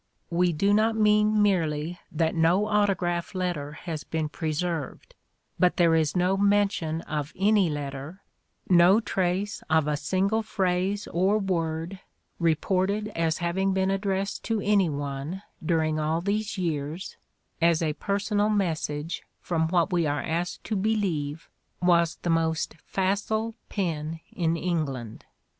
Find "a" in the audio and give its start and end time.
9.87-9.95, 17.83-17.93